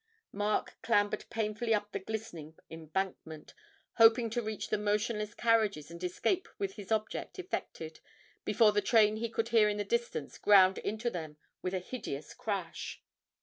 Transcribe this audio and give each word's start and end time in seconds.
Mark 0.33 0.77
clambered 0.81 1.25
painfully 1.29 1.75
up 1.75 1.91
the 1.91 1.99
glistening 1.99 2.57
embankment, 2.71 3.53
hoping 3.97 4.31
to 4.31 4.41
reach 4.41 4.69
the 4.69 4.77
motionless 4.79 5.35
carriages 5.35 5.91
and 5.91 6.03
escape 6.03 6.47
with 6.57 6.73
his 6.73 6.91
object 6.91 7.37
effected 7.37 7.99
before 8.43 8.71
the 8.71 8.81
train 8.81 9.17
he 9.17 9.29
could 9.29 9.49
hear 9.49 9.69
in 9.69 9.77
the 9.77 9.83
distance 9.85 10.39
ground 10.39 10.79
into 10.79 11.11
them 11.11 11.37
with 11.61 11.75
a 11.75 11.79
hideous 11.79 12.33
crash. 12.33 13.03